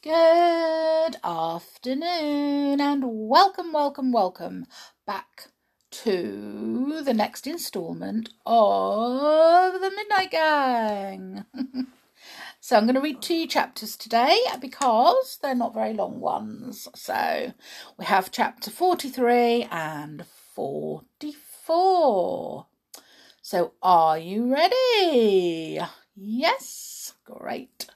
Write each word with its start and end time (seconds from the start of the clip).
Good 0.00 1.16
afternoon 1.24 2.80
and 2.80 3.02
welcome, 3.04 3.72
welcome, 3.72 4.12
welcome 4.12 4.66
back 5.04 5.48
to 5.90 7.02
the 7.04 7.12
next 7.12 7.48
instalment 7.48 8.28
of 8.46 9.72
the 9.72 9.90
Midnight 9.90 10.30
Gang. 10.30 11.44
so 12.60 12.76
I'm 12.76 12.84
going 12.84 12.94
to 12.94 13.00
read 13.00 13.20
two 13.20 13.48
chapters 13.48 13.96
today 13.96 14.38
because 14.60 15.40
they're 15.42 15.56
not 15.56 15.74
very 15.74 15.94
long 15.94 16.20
ones. 16.20 16.86
So 16.94 17.52
we 17.98 18.04
have 18.04 18.30
chapter 18.30 18.70
43 18.70 19.66
and 19.68 20.24
44. 20.54 22.66
So 23.42 23.72
are 23.82 24.16
you 24.16 24.54
ready? 24.54 25.80
Yes, 26.14 27.14
great. 27.24 27.88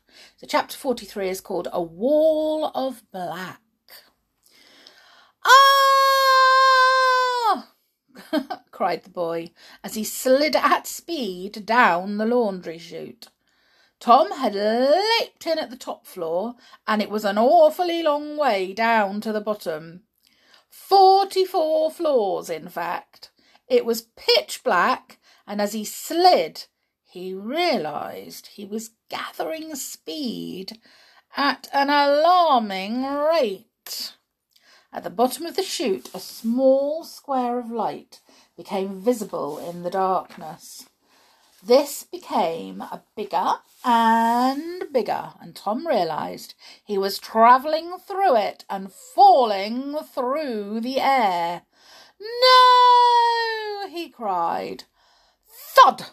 So, 0.43 0.49
chapter 0.49 0.77
43 0.77 1.29
is 1.29 1.41
called 1.41 1.69
A 1.73 1.81
Wall 1.81 2.73
of 2.75 3.05
Black. 3.13 3.61
Ah! 7.47 7.69
cried 8.73 9.05
the 9.05 9.11
boy 9.11 9.51
as 9.85 9.95
he 9.95 10.03
slid 10.03 10.57
at 10.57 10.89
speed 10.89 11.65
down 11.65 12.19
the 12.19 12.27
laundry 12.27 12.79
chute. 12.79 13.29
Tom 14.01 14.33
had 14.33 14.57
leaped 14.57 15.47
in 15.47 15.61
at 15.61 15.71
the 15.71 15.77
top 15.77 16.09
floor, 16.09 16.57
and 16.89 17.01
it 17.01 17.09
was 17.09 17.25
an 17.25 17.39
awfully 17.39 18.03
long 18.03 18.37
way 18.37 18.73
down 18.73 19.21
to 19.21 19.33
the 19.33 19.41
bottom. 19.41 20.03
Forty 20.69 21.45
four 21.45 21.89
floors, 21.89 22.51
in 22.51 22.69
fact. 22.69 23.31
It 23.69 23.85
was 23.85 24.09
pitch 24.17 24.65
black, 24.65 25.21
and 25.47 25.61
as 25.61 25.73
he 25.73 25.85
slid, 25.85 26.67
he 27.13 27.35
realized 27.35 28.47
he 28.47 28.65
was 28.65 28.93
gathering 29.11 29.75
speed 29.75 30.81
at 31.37 31.69
an 31.71 31.91
alarming 31.91 33.05
rate. 33.05 34.15
At 34.91 35.05
the 35.05 35.11
bottom 35.11 35.45
of 35.45 35.55
the 35.55 35.63
chute, 35.63 36.09
a 36.15 36.19
small 36.19 37.05
square 37.05 37.59
of 37.59 37.71
light 37.71 38.21
became 38.57 38.99
visible 38.99 39.59
in 39.59 39.83
the 39.83 39.91
darkness. 39.91 40.87
This 41.63 42.03
became 42.03 42.83
bigger 43.15 43.57
and 43.85 44.91
bigger, 44.91 45.35
and 45.39 45.55
Tom 45.55 45.87
realized 45.87 46.55
he 46.83 46.97
was 46.97 47.19
travelling 47.19 47.99
through 47.99 48.37
it 48.37 48.65
and 48.71 48.91
falling 48.91 49.99
through 50.15 50.81
the 50.81 50.99
air. 50.99 51.63
No! 52.19 53.87
he 53.91 54.09
cried. 54.09 54.85
Thud! 55.47 56.07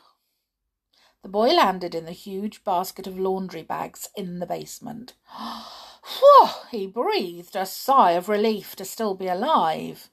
The 1.21 1.29
boy 1.29 1.49
landed 1.49 1.93
in 1.93 2.05
the 2.05 2.11
huge 2.11 2.63
basket 2.63 3.05
of 3.05 3.19
laundry 3.19 3.63
bags 3.63 4.09
in 4.15 4.39
the 4.39 4.45
basement. 4.45 5.13
Whew! 5.37 6.49
He 6.71 6.87
breathed 6.87 7.55
a 7.55 7.65
sigh 7.65 8.11
of 8.11 8.29
relief 8.29 8.75
to 8.77 8.85
still 8.85 9.15
be 9.15 9.27
alive. 9.27 10.09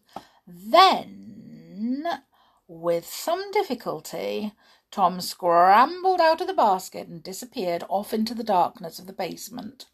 Then, 0.47 2.23
with 2.67 3.07
some 3.07 3.51
difficulty, 3.53 4.53
Tom 4.91 5.21
scrambled 5.21 6.21
out 6.21 6.41
of 6.41 6.47
the 6.47 6.55
basket 6.55 7.07
and 7.07 7.23
disappeared 7.23 7.85
off 7.89 8.13
into 8.13 8.35
the 8.35 8.45
darkness 8.45 8.99
of 8.99 9.07
the 9.07 9.13
basement. 9.13 9.87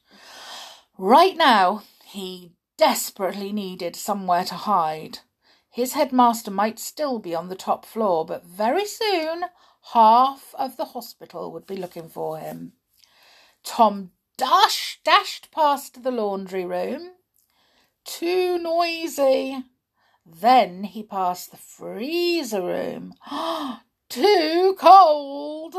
Right 0.96 1.36
now, 1.36 1.82
he 2.04 2.52
desperately 2.76 3.52
needed 3.52 3.96
somewhere 3.96 4.44
to 4.44 4.54
hide. 4.54 5.18
His 5.70 5.92
headmaster 5.92 6.50
might 6.50 6.78
still 6.78 7.18
be 7.18 7.34
on 7.34 7.48
the 7.48 7.54
top 7.54 7.84
floor, 7.84 8.24
but 8.24 8.44
very 8.44 8.84
soon 8.84 9.44
half 9.92 10.54
of 10.58 10.76
the 10.76 10.86
hospital 10.86 11.52
would 11.52 11.66
be 11.66 11.76
looking 11.76 12.08
for 12.08 12.38
him. 12.38 12.72
Tom 13.64 14.12
dash, 14.36 15.00
dashed 15.04 15.50
past 15.50 16.02
the 16.02 16.10
laundry 16.10 16.64
room. 16.64 17.12
Too 18.04 18.58
noisy. 18.58 19.64
Then 20.24 20.84
he 20.84 21.02
passed 21.02 21.50
the 21.50 21.56
freezer 21.56 22.62
room. 22.62 23.14
Too 24.08 24.76
cold. 24.78 25.74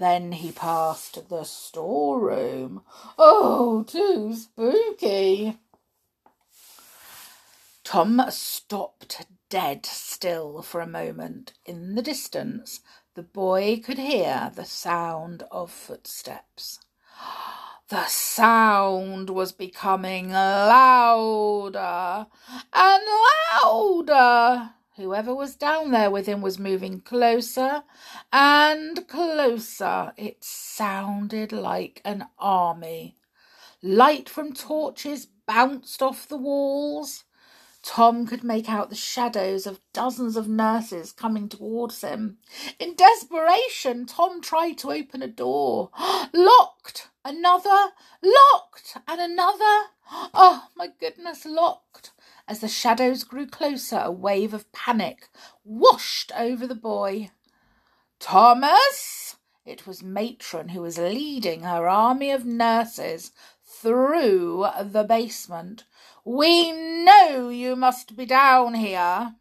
Then 0.00 0.32
he 0.32 0.50
passed 0.50 1.28
the 1.28 1.44
storeroom. 1.44 2.82
Oh, 3.18 3.82
too 3.82 4.34
spooky. 4.34 5.58
Tom 7.84 8.24
stopped 8.30 9.26
dead 9.50 9.84
still 9.84 10.62
for 10.62 10.80
a 10.80 10.86
moment. 10.86 11.52
In 11.66 11.96
the 11.96 12.02
distance, 12.02 12.80
the 13.14 13.22
boy 13.22 13.80
could 13.84 13.98
hear 13.98 14.50
the 14.54 14.64
sound 14.64 15.42
of 15.50 15.70
footsteps. 15.70 16.80
The 17.88 18.06
sound 18.06 19.30
was 19.30 19.50
becoming 19.50 20.30
louder 20.30 22.28
and 22.72 23.04
louder. 23.64 24.70
Whoever 24.94 25.34
was 25.34 25.56
down 25.56 25.90
there 25.90 26.08
with 26.08 26.26
him 26.26 26.40
was 26.40 26.56
moving 26.56 27.00
closer 27.00 27.82
and 28.32 29.08
closer. 29.08 30.12
It 30.16 30.44
sounded 30.44 31.50
like 31.50 32.00
an 32.04 32.28
army. 32.38 33.16
Light 33.82 34.28
from 34.28 34.52
torches 34.52 35.26
bounced 35.44 36.00
off 36.00 36.28
the 36.28 36.36
walls. 36.36 37.24
Tom 37.82 38.26
could 38.26 38.44
make 38.44 38.68
out 38.68 38.90
the 38.90 38.94
shadows 38.94 39.66
of 39.66 39.80
dozens 39.92 40.36
of 40.36 40.48
nurses 40.48 41.12
coming 41.12 41.48
towards 41.48 42.02
him. 42.02 42.38
In 42.78 42.94
desperation, 42.94 44.04
Tom 44.04 44.42
tried 44.42 44.78
to 44.78 44.92
open 44.92 45.22
a 45.22 45.28
door. 45.28 45.90
Locked! 46.32 47.08
Another! 47.24 47.92
Locked! 48.22 48.96
And 49.08 49.20
another! 49.20 49.86
Oh, 50.34 50.68
my 50.74 50.88
goodness, 50.98 51.44
locked! 51.46 52.12
As 52.48 52.58
the 52.58 52.68
shadows 52.68 53.22
grew 53.22 53.46
closer, 53.46 54.00
a 54.04 54.10
wave 54.10 54.52
of 54.52 54.70
panic 54.72 55.28
washed 55.64 56.32
over 56.36 56.66
the 56.66 56.74
boy. 56.74 57.30
Thomas! 58.18 59.36
It 59.64 59.86
was 59.86 60.02
Matron 60.02 60.70
who 60.70 60.82
was 60.82 60.98
leading 60.98 61.62
her 61.62 61.88
army 61.88 62.32
of 62.32 62.44
nurses 62.44 63.30
through 63.64 64.66
the 64.82 65.04
basement. 65.04 65.84
We 66.24 66.72
know 66.72 67.48
you 67.48 67.76
must 67.76 68.16
be 68.16 68.26
down 68.26 68.74
here. 68.74 69.34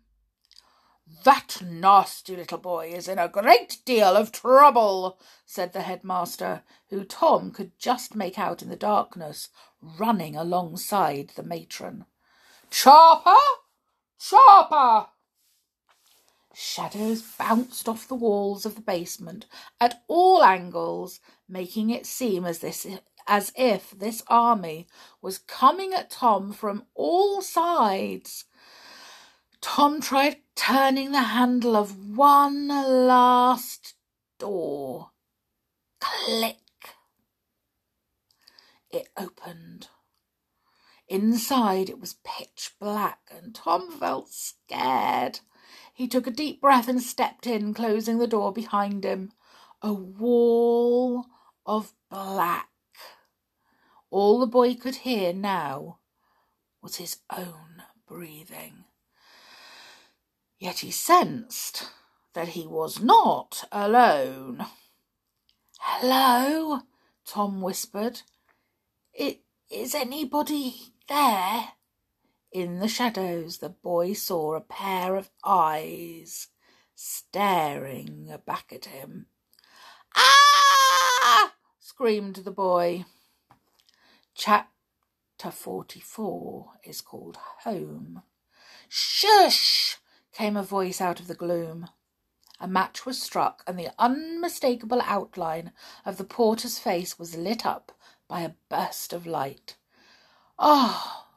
That 1.26 1.62
nasty 1.62 2.36
little 2.36 2.58
boy 2.60 2.92
is 2.94 3.08
in 3.08 3.20
a 3.20 3.28
great 3.28 3.80
deal 3.84 4.16
of 4.16 4.32
trouble, 4.32 5.20
said 5.46 5.74
the 5.74 5.82
headmaster, 5.82 6.64
who 6.90 7.04
Tom 7.04 7.52
could 7.52 7.78
just 7.78 8.16
make 8.16 8.40
out 8.40 8.62
in 8.62 8.70
the 8.70 8.76
darkness, 8.76 9.50
running 9.82 10.36
alongside 10.36 11.32
the 11.36 11.44
matron. 11.44 12.06
Chopper! 12.70 13.36
Chopper! 14.20 15.08
Shadows 16.54 17.22
bounced 17.22 17.90
off 17.90 18.08
the 18.08 18.16
walls 18.16 18.66
of 18.66 18.76
the 18.76 18.82
basement 18.82 19.46
at 19.80 20.04
all 20.08 20.44
angles, 20.44 21.20
making 21.48 21.90
it 21.90 22.06
seem 22.06 22.46
as 22.46 22.60
this 22.60 22.86
as 23.30 23.54
if 23.56 23.92
this 23.92 24.24
army 24.28 24.88
was 25.22 25.38
coming 25.38 25.94
at 25.94 26.10
Tom 26.10 26.52
from 26.52 26.84
all 26.96 27.44
sides. 27.44 28.46
Tom 29.62 30.02
tried 30.02 30.38
turning 30.56 31.12
the 31.12 31.22
handle 31.22 31.76
of 31.76 32.18
one 32.18 32.68
last 32.68 33.94
door. 34.40 35.12
Click! 36.02 36.58
It 38.90 39.10
opened. 39.16 39.90
Inside 41.08 41.88
it 41.90 42.00
was 42.00 42.16
pitch 42.24 42.72
black, 42.80 43.20
and 43.30 43.54
Tom 43.54 43.92
felt 43.92 44.30
scared. 44.30 45.42
He 45.94 46.08
took 46.08 46.26
a 46.26 46.32
deep 46.32 46.62
breath 46.62 46.88
and 46.88 47.02
stepped 47.02 47.46
in, 47.46 47.76
closing 47.76 48.18
the 48.18 48.26
door 48.26 48.52
behind 48.52 49.04
him. 49.04 49.34
A 49.84 49.94
wall 49.94 51.28
of 51.64 51.94
black. 52.10 52.70
All 54.12 54.40
the 54.40 54.48
boy 54.48 54.76
could 54.76 54.98
hear 54.98 55.34
now 55.34 56.00
was 56.82 56.96
his 56.96 57.18
own 57.36 57.84
breathing. 58.08 58.86
Yet 60.58 60.80
he 60.80 60.92
sensed 60.92 61.90
that 62.34 62.50
he 62.50 62.66
was 62.66 63.00
not 63.00 63.64
alone. 63.72 64.66
Hello, 65.80 66.82
Tom 67.26 67.62
whispered. 67.62 68.22
Is 69.14 69.94
anybody 69.94 70.76
there? 71.08 71.74
In 72.52 72.80
the 72.80 72.88
shadows, 72.88 73.60
the 73.60 73.70
boy 73.70 74.14
saw 74.14 74.56
a 74.56 74.62
pair 74.62 75.16
of 75.16 75.30
eyes 75.44 76.48
staring 76.96 78.36
back 78.46 78.74
at 78.74 78.86
him. 78.86 79.28
Ah! 80.16 81.54
screamed 81.80 82.38
the 82.38 82.52
boy. 82.52 83.06
Chapter 84.42 85.52
44 85.52 86.72
is 86.86 87.02
called 87.02 87.38
Home. 87.64 88.24
Shush! 88.88 89.98
came 90.32 90.56
a 90.56 90.64
voice 90.64 91.02
out 91.02 91.20
of 91.20 91.28
the 91.28 91.36
gloom. 91.36 91.90
A 92.58 92.66
match 92.66 93.06
was 93.06 93.22
struck, 93.22 93.66
and 93.68 93.78
the 93.78 93.92
unmistakable 94.00 95.02
outline 95.02 95.74
of 96.06 96.16
the 96.16 96.24
porter's 96.24 96.80
face 96.80 97.20
was 97.20 97.36
lit 97.36 97.66
up 97.66 97.92
by 98.30 98.40
a 98.40 98.54
burst 98.70 99.12
of 99.12 99.28
light. 99.28 99.76
Ah! 100.58 101.26
Oh, 101.28 101.36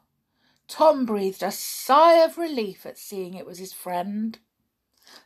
Tom 0.69 1.05
breathed 1.05 1.43
a 1.43 1.51
sigh 1.51 2.23
of 2.23 2.37
relief 2.37 2.85
at 2.85 2.97
seeing 2.97 3.33
it 3.33 3.45
was 3.45 3.57
his 3.57 3.73
friend. 3.73 4.39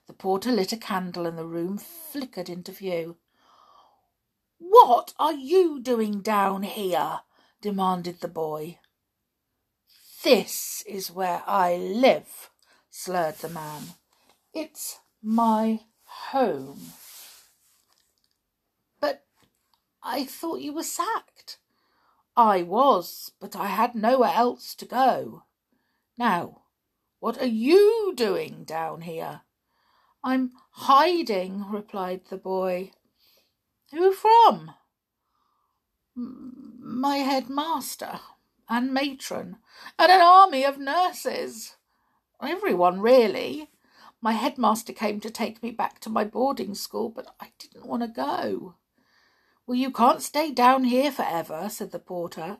The 0.07 0.13
porter 0.13 0.51
lit 0.51 0.73
a 0.73 0.77
candle 0.77 1.27
and 1.27 1.37
the 1.37 1.45
room 1.45 1.77
flickered 1.77 2.49
into 2.49 2.71
view. 2.71 3.17
What 4.57 5.13
are 5.19 5.33
you 5.33 5.79
doing 5.79 6.21
down 6.21 6.63
here? 6.63 7.19
Demanded 7.61 8.21
the 8.21 8.27
boy. 8.27 8.79
This 10.23 10.83
is 10.87 11.11
where 11.11 11.43
I 11.45 11.75
live, 11.75 12.49
slurred 12.89 13.37
the 13.37 13.49
man. 13.49 13.83
It's 14.53 14.99
my 15.21 15.81
home. 16.03 16.93
But 18.99 19.23
I 20.03 20.25
thought 20.25 20.61
you 20.61 20.73
were 20.73 20.83
sacked. 20.83 21.57
I 22.35 22.63
was, 22.63 23.31
but 23.39 23.55
I 23.55 23.67
had 23.67 23.95
nowhere 23.95 24.33
else 24.33 24.75
to 24.75 24.85
go. 24.85 25.43
Now, 26.17 26.61
what 27.19 27.39
are 27.41 27.47
you 27.47 28.13
doing 28.15 28.63
down 28.63 29.01
here? 29.01 29.41
I'm 30.23 30.51
hiding, 30.71 31.65
replied 31.69 32.21
the 32.29 32.37
boy. 32.37 32.91
Who 33.91 34.13
from? 34.13 34.71
My 36.19 37.17
headmaster 37.17 38.21
and 38.67 38.91
matron 38.91 39.57
and 39.99 40.11
an 40.11 40.19
army 40.19 40.65
of 40.65 40.79
nurses. 40.79 41.75
Everyone, 42.41 43.01
really. 43.01 43.69
My 44.19 44.31
headmaster 44.31 44.93
came 44.93 45.19
to 45.19 45.29
take 45.29 45.61
me 45.61 45.69
back 45.69 45.99
to 45.99 46.09
my 46.09 46.23
boarding 46.23 46.73
school, 46.73 47.09
but 47.09 47.35
I 47.39 47.51
didn't 47.59 47.85
want 47.85 48.01
to 48.01 48.07
go. 48.07 48.75
Well, 49.67 49.77
you 49.77 49.91
can't 49.91 50.23
stay 50.23 50.51
down 50.51 50.85
here 50.85 51.11
forever, 51.11 51.69
said 51.69 51.91
the 51.91 51.99
porter. 51.99 52.57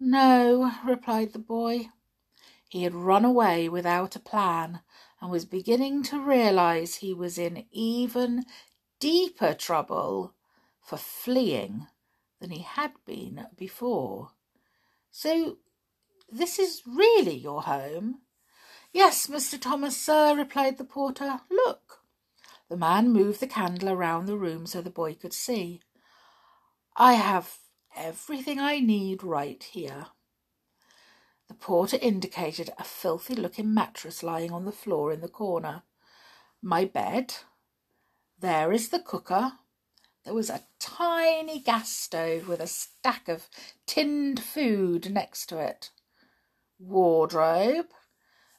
No, 0.00 0.72
replied 0.84 1.32
the 1.32 1.38
boy. 1.38 1.90
He 2.68 2.82
had 2.82 2.94
run 2.94 3.24
away 3.24 3.68
without 3.68 4.16
a 4.16 4.20
plan 4.20 4.80
and 5.20 5.30
was 5.30 5.44
beginning 5.44 6.02
to 6.04 6.20
realize 6.20 6.96
he 6.96 7.14
was 7.14 7.38
in 7.38 7.66
even 7.70 8.46
deeper 8.98 9.54
trouble 9.54 10.34
for 10.80 10.96
fleeing 10.96 11.86
than 12.40 12.50
he 12.50 12.62
had 12.62 12.92
been 13.06 13.46
before. 13.56 14.30
So, 15.10 15.58
this 16.30 16.58
is 16.58 16.82
really 16.86 17.36
your 17.36 17.62
home? 17.62 18.20
Yes, 18.92 19.26
Mr. 19.26 19.60
Thomas, 19.60 19.96
sir, 19.96 20.36
replied 20.36 20.78
the 20.78 20.84
porter. 20.84 21.40
Look. 21.50 22.00
The 22.68 22.76
man 22.76 23.12
moved 23.12 23.40
the 23.40 23.46
candle 23.46 23.90
around 23.90 24.26
the 24.26 24.38
room 24.38 24.66
so 24.66 24.80
the 24.80 24.90
boy 24.90 25.14
could 25.14 25.32
see. 25.32 25.80
I 26.96 27.14
have 27.14 27.58
everything 27.96 28.58
I 28.58 28.78
need 28.78 29.22
right 29.22 29.62
here. 29.62 30.06
The 31.48 31.54
porter 31.54 31.98
indicated 32.00 32.70
a 32.78 32.84
filthy 32.84 33.34
looking 33.34 33.74
mattress 33.74 34.22
lying 34.22 34.50
on 34.50 34.64
the 34.64 34.72
floor 34.72 35.12
in 35.12 35.20
the 35.20 35.28
corner. 35.28 35.82
My 36.62 36.84
bed. 36.84 37.34
There 38.38 38.72
is 38.72 38.88
the 38.88 38.98
cooker. 38.98 39.52
There 40.24 40.34
was 40.34 40.48
a 40.48 40.62
tiny 40.78 41.60
gas 41.60 41.90
stove 41.90 42.48
with 42.48 42.60
a 42.60 42.66
stack 42.66 43.28
of 43.28 43.48
tinned 43.86 44.40
food 44.40 45.12
next 45.12 45.46
to 45.46 45.58
it. 45.58 45.90
Wardrobe. 46.78 47.88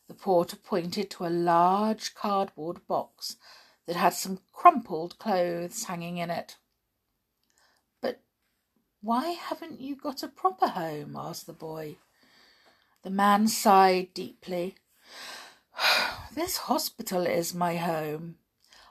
The 0.07 0.13
porter 0.13 0.57
pointed 0.57 1.09
to 1.11 1.25
a 1.25 1.29
large 1.29 2.13
cardboard 2.13 2.85
box 2.85 3.37
that 3.87 3.95
had 3.95 4.13
some 4.13 4.39
crumpled 4.53 5.17
clothes 5.17 5.85
hanging 5.85 6.19
in 6.19 6.29
it. 6.29 6.57
But 7.99 8.21
why 9.01 9.29
haven't 9.29 9.81
you 9.81 9.95
got 9.95 10.21
a 10.21 10.27
proper 10.27 10.67
home? 10.67 11.15
asked 11.17 11.47
the 11.47 11.53
boy. 11.53 11.97
The 13.01 13.09
man 13.09 13.47
sighed 13.47 14.13
deeply. 14.13 14.75
This 16.33 16.57
hospital 16.57 17.25
is 17.25 17.53
my 17.53 17.77
home. 17.77 18.35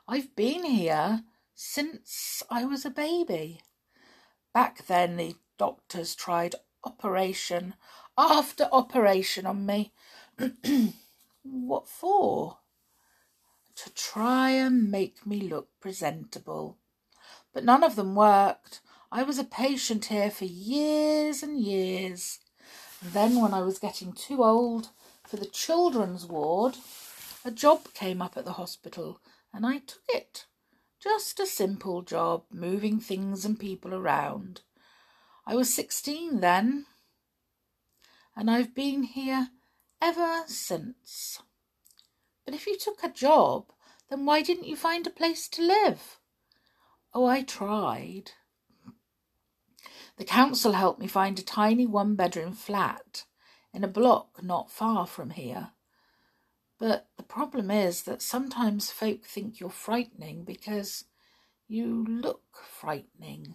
I've 0.09 0.35
been 0.35 0.65
here 0.65 1.25
since 1.65 2.43
I 2.51 2.65
was 2.65 2.85
a 2.85 2.91
baby. 2.91 3.61
Back 4.53 4.87
then, 4.87 5.17
the 5.17 5.35
doctors 5.59 6.15
tried 6.15 6.55
operation 6.85 7.75
after 8.19 8.69
operation 8.71 9.47
on 9.47 9.67
me. 9.67 9.93
What 11.43 11.89
for? 11.89 12.59
To 13.77 13.95
try 13.95 14.51
and 14.51 14.91
make 14.91 15.27
me 15.27 15.41
look 15.41 15.69
presentable. 15.81 16.79
But 17.53 17.65
none 17.65 17.83
of 17.83 17.97
them 17.97 18.15
worked. 18.15 18.81
I 19.13 19.23
was 19.23 19.39
a 19.39 19.45
patient 19.45 20.07
here 20.07 20.31
for 20.31 20.47
years 20.47 21.43
and 21.43 21.61
years. 21.61 22.41
Then, 23.03 23.41
when 23.41 23.53
I 23.53 23.61
was 23.61 23.79
getting 23.79 24.13
too 24.13 24.43
old 24.43 24.89
for 25.27 25.37
the 25.37 25.45
children's 25.47 26.25
ward, 26.25 26.77
a 27.45 27.51
job 27.51 27.93
came 27.93 28.23
up 28.23 28.37
at 28.37 28.45
the 28.45 28.53
hospital 28.53 29.21
and 29.53 29.67
I 29.67 29.79
took 29.79 30.03
it. 30.09 30.47
Just 31.05 31.39
a 31.39 31.45
simple 31.45 32.01
job, 32.01 32.45
moving 32.51 32.99
things 32.99 33.45
and 33.45 33.61
people 33.61 33.93
around. 33.93 34.63
I 35.47 35.55
was 35.55 35.73
sixteen 35.73 36.41
then, 36.41 36.87
and 38.35 38.51
I've 38.51 38.75
been 38.75 39.03
here 39.03 39.51
ever 40.01 40.45
since. 40.47 41.43
But 42.47 42.55
if 42.55 42.67
you 42.67 42.79
took 42.79 43.05
a 43.05 43.11
job, 43.11 43.67
then 44.09 44.25
why 44.25 44.41
didn't 44.41 44.67
you 44.67 44.77
find 44.77 45.07
a 45.07 45.11
place 45.11 45.47
to 45.49 45.63
live? 45.63 46.21
Oh, 47.13 47.27
I 47.27 47.43
tried. 47.43 48.31
The 50.17 50.25
council 50.25 50.73
helped 50.73 51.01
me 51.01 51.07
find 51.07 51.39
a 51.39 51.43
tiny 51.43 51.85
one 51.87 52.15
bedroom 52.15 52.55
flat 52.55 53.25
in 53.75 53.85
a 53.85 53.89
block 53.89 54.43
not 54.43 54.71
far 54.71 55.07
from 55.07 55.31
here. 55.31 55.73
But 56.87 57.09
the 57.17 57.23
problem 57.23 57.71
is 57.71 58.03
that 58.03 58.21
sometimes 58.21 58.91
folk 58.91 59.25
think 59.25 59.59
you're 59.59 59.71
frightening 59.71 60.45
because 60.45 61.07
you 61.67 62.05
look 62.07 62.59
frightening. 62.63 63.55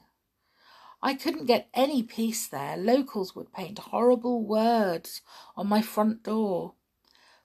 I 1.04 1.14
couldn't 1.14 1.46
get 1.46 1.70
any 1.76 2.02
peace 2.02 2.48
there. 2.48 2.76
Locals 2.76 3.36
would 3.36 3.54
paint 3.54 3.78
horrible 3.78 4.42
words 4.44 5.22
on 5.56 5.68
my 5.68 5.80
front 5.80 6.24
door, 6.24 6.74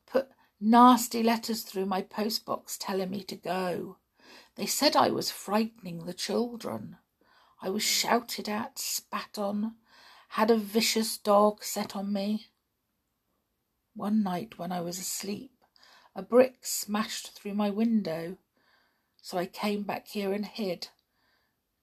put 0.07 0.29
nasty 0.59 1.23
letters 1.23 1.61
through 1.61 1.85
my 1.85 2.01
postbox 2.01 2.79
telling 2.81 3.11
me 3.11 3.23
to 3.25 3.37
go. 3.37 3.99
They 4.55 4.65
said 4.65 4.97
I 4.97 5.11
was 5.11 5.31
frightening 5.31 6.07
the 6.07 6.15
children. 6.15 6.97
I 7.61 7.69
was 7.69 7.83
shouted 7.83 8.49
at, 8.49 8.79
spat 8.79 9.37
on, 9.37 9.75
had 10.31 10.51
a 10.51 10.57
vicious 10.57 11.19
dog 11.19 11.63
set 11.63 11.95
on 11.95 12.11
me. 12.11 12.47
One 13.95 14.23
night 14.23 14.59
when 14.59 14.73
I 14.73 14.81
was 14.81 14.99
asleep, 14.99 15.51
a 16.15 16.23
brick 16.23 16.59
smashed 16.63 17.35
through 17.35 17.55
my 17.55 17.71
window, 17.71 18.37
so 19.21 19.39
I 19.39 19.47
came 19.47 19.83
back 19.83 20.09
here 20.09 20.33
and 20.33 20.47
hid. 20.47 20.89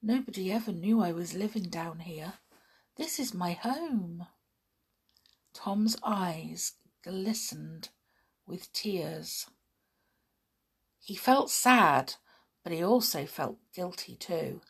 Nobody 0.02 0.52
ever 0.52 0.72
knew 0.72 1.02
I 1.02 1.12
was 1.12 1.34
living 1.34 1.64
down 1.70 2.00
here. 2.00 2.34
This 2.98 3.20
is 3.20 3.34
my 3.34 3.54
home. 3.54 4.26
Tom's 5.54 5.98
eyes 6.04 6.74
glistened 7.04 7.90
with 8.46 8.72
tears. 8.74 9.48
He 11.00 11.16
felt 11.16 11.50
sad, 11.50 12.16
but 12.64 12.72
he 12.72 12.84
also 12.84 13.26
felt 13.26 13.58
guilty 13.74 14.16
too. 14.16 14.62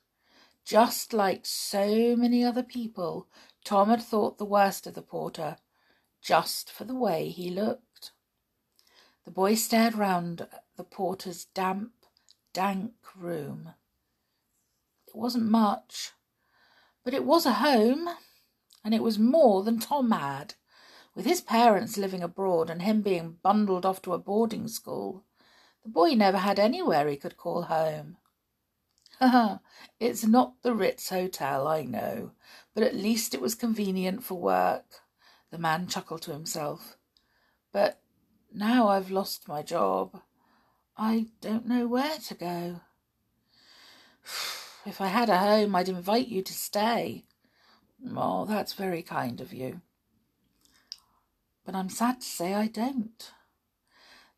Just 0.65 1.13
like 1.13 1.45
so 1.45 2.15
many 2.15 2.43
other 2.43 2.63
people, 2.63 3.27
Tom 3.63 3.89
had 3.89 4.01
thought 4.01 4.37
the 4.37 4.45
worst 4.45 4.87
of 4.87 4.93
the 4.93 5.01
porter, 5.01 5.57
just 6.21 6.71
for 6.71 6.83
the 6.83 6.95
way 6.95 7.29
he 7.29 7.49
looked. 7.49 7.90
The 9.25 9.31
boy 9.31 9.55
stared 9.55 9.95
round 9.95 10.47
the 10.77 10.83
porter's 10.83 11.45
damp, 11.45 11.93
dank 12.53 12.93
room. 13.15 13.73
It 15.07 15.15
wasn't 15.15 15.45
much, 15.45 16.11
but 17.03 17.13
it 17.13 17.23
was 17.23 17.45
a 17.45 17.53
home, 17.53 18.09
and 18.83 18.93
it 18.93 19.03
was 19.03 19.19
more 19.19 19.63
than 19.63 19.79
Tom 19.79 20.11
had. 20.11 20.55
With 21.13 21.25
his 21.25 21.41
parents 21.41 21.97
living 21.97 22.23
abroad 22.23 22.69
and 22.69 22.81
him 22.81 23.01
being 23.01 23.37
bundled 23.43 23.85
off 23.85 24.01
to 24.03 24.13
a 24.13 24.17
boarding 24.17 24.67
school, 24.67 25.25
the 25.83 25.89
boy 25.89 26.13
never 26.13 26.37
had 26.37 26.57
anywhere 26.57 27.07
he 27.07 27.17
could 27.17 27.37
call 27.37 27.63
home. 27.63 28.17
It's 29.99 30.25
not 30.25 30.63
the 30.63 30.73
Ritz 30.73 31.09
Hotel, 31.09 31.67
I 31.67 31.83
know, 31.83 32.31
but 32.73 32.83
at 32.83 32.95
least 32.95 33.35
it 33.35 33.41
was 33.41 33.53
convenient 33.53 34.23
for 34.23 34.35
work. 34.35 35.01
The 35.51 35.59
man 35.59 35.85
chuckled 35.87 36.23
to 36.23 36.33
himself. 36.33 36.97
But 37.71 38.00
now 38.53 38.87
I've 38.87 39.11
lost 39.11 39.47
my 39.47 39.61
job, 39.61 40.21
I 40.97 41.27
don't 41.41 41.67
know 41.67 41.87
where 41.87 42.17
to 42.17 42.33
go. 42.33 42.81
If 44.83 44.99
I 44.99 45.09
had 45.09 45.29
a 45.29 45.37
home, 45.37 45.75
I'd 45.75 45.89
invite 45.89 46.27
you 46.27 46.41
to 46.41 46.53
stay. 46.53 47.25
Oh, 48.15 48.45
that's 48.45 48.73
very 48.73 49.03
kind 49.03 49.39
of 49.39 49.53
you. 49.53 49.81
But 51.63 51.75
I'm 51.75 51.89
sad 51.89 52.21
to 52.21 52.25
say 52.25 52.55
I 52.55 52.65
don't. 52.65 53.31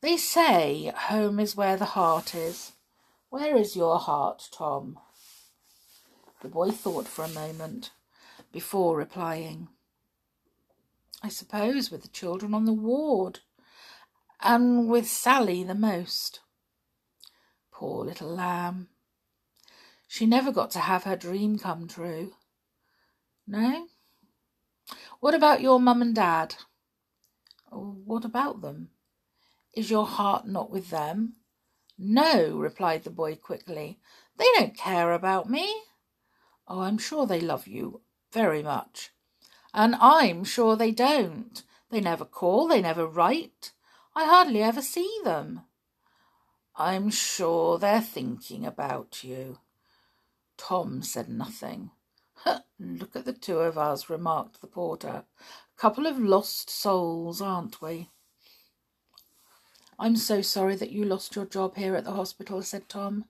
They 0.02 0.18
say 0.18 0.92
home 0.94 1.40
is 1.40 1.56
where 1.56 1.78
the 1.78 1.96
heart 1.96 2.36
is. 2.36 2.74
Where 3.30 3.56
is 3.56 3.78
your 3.78 4.00
heart, 4.00 4.50
Tom? 4.52 5.00
The 6.42 6.50
boy 6.50 6.72
thought 6.72 7.08
for 7.08 7.24
a 7.24 7.30
moment. 7.30 7.92
before 8.52 8.98
replying. 8.98 9.68
I 11.24 11.30
suppose 11.30 11.90
with 11.90 12.04
the 12.04 12.10
children 12.10 12.54
on 12.54 12.66
the 12.66 12.74
ward, 12.74 13.40
and 14.44 14.90
with 14.90 15.08
Sally 15.08 15.64
the 15.64 15.74
most. 15.74 16.42
Poor 17.72 18.06
little 18.06 18.30
lamb. 18.30 18.90
She 20.08 20.26
never 20.26 20.52
got 20.52 20.70
to 20.72 20.80
have 20.80 21.06
her 21.06 21.16
dream 21.16 21.58
come 21.58 21.88
true. 21.88 22.34
No? 23.48 23.88
What 25.20 25.34
about 25.34 25.62
your 25.62 25.80
mum 25.80 26.02
and 26.02 26.14
dad? 26.14 26.56
Oh, 27.72 27.98
what 28.06 28.26
about 28.26 28.62
them? 28.62 28.90
Is 29.74 29.90
your 29.90 30.06
heart 30.06 30.46
not 30.46 30.70
with 30.70 30.90
them? 30.90 31.38
No, 31.98 32.58
replied 32.58 33.04
the 33.04 33.10
boy 33.10 33.36
quickly. 33.36 34.00
They 34.38 34.46
don't 34.56 34.78
care 34.78 35.14
about 35.14 35.50
me. 35.50 35.74
Oh, 36.68 36.82
I'm 36.82 36.98
sure 36.98 37.26
they 37.26 37.42
love 37.42 37.66
you 37.66 38.02
very 38.32 38.62
much. 38.62 39.12
And 39.74 39.96
I'm 39.96 40.44
sure 40.44 40.76
they 40.76 40.92
don't. 40.92 41.64
They 41.90 42.02
never 42.02 42.26
call, 42.26 42.68
they 42.68 42.82
never 42.82 43.08
write. 43.08 43.72
I 44.16 44.26
hardly 44.26 44.62
ever 44.62 44.82
see 44.82 45.20
them. 45.24 45.62
I'm 46.76 47.10
sure 47.10 47.78
they're 47.78 48.02
thinking 48.02 48.66
about 48.66 49.24
you. 49.24 49.60
Tom 50.58 51.02
said 51.02 51.30
nothing. 51.30 51.92
Look 52.80 53.16
at 53.16 53.26
the 53.26 53.34
two 53.34 53.60
of 53.60 53.78
us, 53.78 54.10
remarked 54.10 54.62
the 54.62 54.68
porter. 54.68 55.26
A 55.78 55.80
couple 55.80 56.06
of 56.06 56.20
lost 56.20 56.70
souls, 56.70 57.42
aren't 57.42 57.82
we? 57.82 58.10
I'm 59.98 60.16
so 60.16 60.42
sorry 60.42 60.76
that 60.76 60.92
you 60.92 61.06
lost 61.06 61.36
your 61.36 61.46
job 61.46 61.76
here 61.78 61.96
at 61.96 62.04
the 62.04 62.12
hospital, 62.12 62.62
said 62.62 62.90
Tom. 62.90 63.26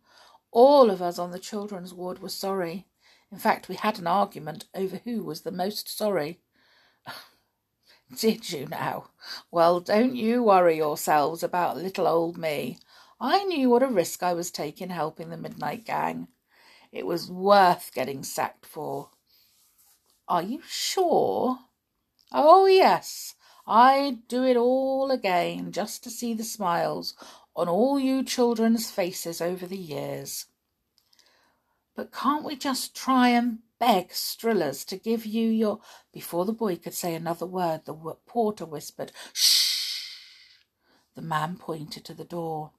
All 0.51 0.89
of 0.89 1.01
us 1.01 1.19
on 1.19 1.31
the 1.31 1.39
children's 1.39 1.93
ward 1.93 2.21
were 2.21 2.29
sorry. 2.29 2.87
In 3.31 3.37
fact, 3.37 3.67
we 3.67 3.75
had 3.75 3.99
an 3.99 4.07
argument 4.07 4.65
over 4.73 5.01
who 5.03 5.23
was 5.23 5.41
the 5.41 5.51
most 5.51 5.95
sorry. 5.95 6.39
Did 8.17 8.51
you 8.51 8.67
now? 8.67 9.09
Well, 9.51 9.79
don't 9.79 10.15
you 10.15 10.43
worry 10.43 10.77
yourselves 10.77 11.43
about 11.43 11.77
little 11.77 12.07
old 12.07 12.37
me. 12.37 12.77
I 13.19 13.43
knew 13.43 13.69
what 13.69 13.83
a 13.83 13.87
risk 13.87 14.21
I 14.21 14.33
was 14.33 14.51
taking 14.51 14.89
helping 14.89 15.29
the 15.29 15.37
Midnight 15.37 15.85
Gang. 15.85 16.27
It 16.91 17.05
was 17.05 17.31
worth 17.31 17.91
getting 17.93 18.23
sacked 18.23 18.65
for. 18.65 19.09
Are 20.27 20.43
you 20.43 20.61
sure? 20.67 21.59
Oh, 22.31 22.65
yes. 22.65 23.35
I'd 23.65 24.27
do 24.27 24.43
it 24.43 24.57
all 24.57 25.09
again 25.11 25.71
just 25.71 26.03
to 26.03 26.09
see 26.09 26.33
the 26.33 26.43
smiles 26.43 27.15
on 27.55 27.69
all 27.69 27.99
you 27.99 28.23
children's 28.23 28.91
faces 28.91 29.41
over 29.41 29.65
the 29.65 29.77
years. 29.77 30.47
But 31.95 32.11
can't 32.11 32.43
we 32.43 32.55
just 32.55 32.95
try 32.95 33.29
and 33.29 33.59
beg 33.83 34.13
Strillers 34.13 34.85
to 34.85 34.95
give 34.95 35.25
you 35.25 35.49
your. 35.49 35.79
Before 36.13 36.45
the 36.45 36.53
boy 36.53 36.77
could 36.77 36.93
say 36.93 37.15
another 37.15 37.45
word, 37.45 37.81
the 37.83 37.93
porter 38.25 38.65
whispered, 38.65 39.11
Shh! 39.33 40.07
The 41.15 41.21
man 41.21 41.57
pointed 41.57 42.05
to 42.05 42.13
the 42.13 42.23
door. 42.23 42.71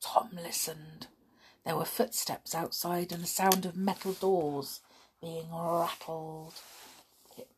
Tom 0.00 0.30
listened. 0.32 1.08
There 1.64 1.76
were 1.76 1.84
footsteps 1.84 2.54
outside 2.54 3.10
and 3.10 3.24
the 3.24 3.26
sound 3.26 3.66
of 3.66 3.76
metal 3.76 4.12
doors 4.12 4.80
being 5.20 5.48
rattled. 5.52 6.54
It, 7.36 7.48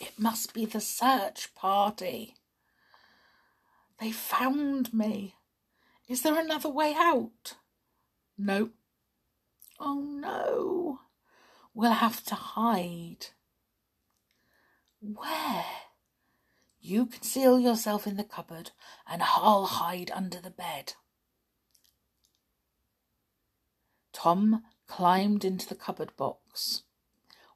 it 0.00 0.12
must 0.18 0.54
be 0.54 0.64
the 0.64 0.80
search 0.80 1.54
party. 1.54 2.36
They 4.00 4.12
found 4.12 4.94
me. 4.94 5.34
Is 6.08 6.22
there 6.22 6.38
another 6.38 6.70
way 6.70 6.94
out? 6.96 7.54
No. 8.38 8.70
Oh 9.78 10.00
no. 10.00 11.00
We'll 11.74 11.92
have 11.92 12.24
to 12.24 12.34
hide. 12.34 13.26
Where? 15.00 15.64
You 16.80 17.06
conceal 17.06 17.58
yourself 17.58 18.06
in 18.06 18.16
the 18.16 18.24
cupboard, 18.24 18.70
and 19.06 19.22
I'll 19.22 19.66
hide 19.66 20.10
under 20.12 20.40
the 20.40 20.50
bed. 20.50 20.94
Tom 24.12 24.62
climbed 24.86 25.44
into 25.44 25.68
the 25.68 25.74
cupboard 25.74 26.16
box 26.16 26.82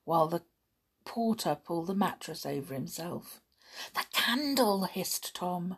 while 0.05 0.27
the 0.27 0.43
porter 1.05 1.55
pulled 1.55 1.87
the 1.87 1.95
mattress 1.95 2.45
over 2.45 2.75
himself. 2.75 3.41
The 3.95 4.05
candle, 4.13 4.85
hissed 4.85 5.35
Tom. 5.35 5.77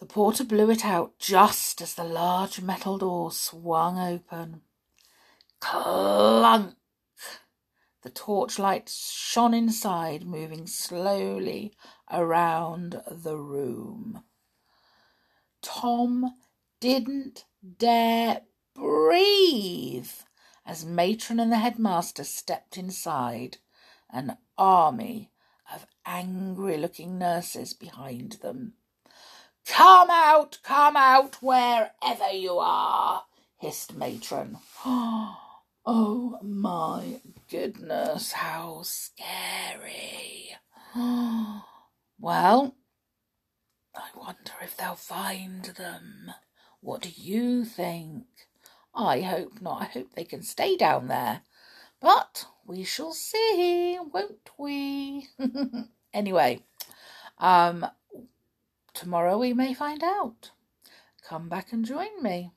The 0.00 0.06
porter 0.06 0.44
blew 0.44 0.70
it 0.70 0.84
out 0.84 1.18
just 1.18 1.80
as 1.80 1.94
the 1.94 2.04
large 2.04 2.60
metal 2.60 2.98
door 2.98 3.30
swung 3.30 3.98
open. 3.98 4.62
Clunk! 5.62 6.74
The 8.02 8.10
torchlight 8.10 8.88
shone 8.88 9.54
inside, 9.54 10.26
moving 10.26 10.66
slowly 10.66 11.72
around 12.10 13.00
the 13.08 13.36
room. 13.36 14.24
Tom 15.62 16.34
didn't 16.80 17.44
dare 17.78 18.42
breathe 18.74 20.10
as 20.66 20.84
matron 20.84 21.38
and 21.38 21.52
the 21.52 21.58
headmaster 21.58 22.24
stepped 22.24 22.76
inside, 22.76 23.58
an 24.10 24.36
army 24.58 25.30
of 25.72 25.86
angry 26.04 26.76
looking 26.76 27.18
nurses 27.18 27.72
behind 27.72 28.32
them. 28.42 28.74
Come 29.64 30.10
out, 30.10 30.58
come 30.64 30.96
out, 30.96 31.40
wherever 31.40 32.30
you 32.32 32.58
are, 32.58 33.24
hissed 33.58 33.94
Matron. 33.94 34.58
Oh, 34.84 35.41
Oh 35.84 36.38
my 36.42 37.20
goodness, 37.50 38.32
how 38.32 38.82
scary. 38.82 40.50
Well, 42.20 42.76
I 43.96 44.10
wonder 44.16 44.52
if 44.62 44.76
they'll 44.76 44.94
find 44.94 45.64
them. 45.64 46.30
What 46.80 47.02
do 47.02 47.08
you 47.08 47.64
think? 47.64 48.26
I 48.94 49.22
hope 49.22 49.60
not. 49.60 49.82
I 49.82 49.84
hope 49.86 50.12
they 50.14 50.22
can 50.22 50.44
stay 50.44 50.76
down 50.76 51.08
there. 51.08 51.40
But 52.00 52.46
we 52.64 52.84
shall 52.84 53.12
see, 53.12 53.98
won't 54.12 54.50
we? 54.56 55.26
anyway, 56.14 56.60
um, 57.38 57.86
tomorrow 58.94 59.36
we 59.36 59.52
may 59.52 59.74
find 59.74 60.04
out. 60.04 60.52
Come 61.26 61.48
back 61.48 61.72
and 61.72 61.84
join 61.84 62.22
me. 62.22 62.52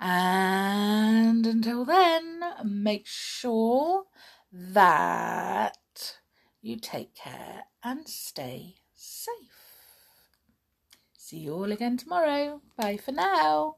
And 0.00 1.46
until 1.46 1.84
then, 1.84 2.40
make 2.64 3.06
sure 3.06 4.04
that 4.52 6.18
you 6.60 6.76
take 6.76 7.14
care 7.14 7.64
and 7.82 8.08
stay 8.08 8.76
safe. 8.94 9.54
See 11.16 11.38
you 11.38 11.54
all 11.54 11.72
again 11.72 11.96
tomorrow. 11.96 12.60
Bye 12.76 12.96
for 12.96 13.12
now. 13.12 13.76